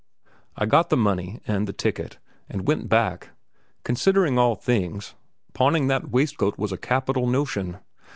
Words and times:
I 0.57 0.65
got 0.65 0.89
the 0.89 0.97
money 0.97 1.41
and 1.45 1.67
the 1.67 1.73
ticket, 1.73 2.17
and 2.49 2.67
went 2.67 2.89
back. 2.89 3.29
Considering 3.83 4.39
all 4.39 4.55
things, 4.55 5.13
pawning 5.53 5.89
that 5.89 6.09
waistcoat 6.09 6.57
was 6.57 6.71
a 6.71 6.75
capital 6.77 7.27
notion. 7.27 7.77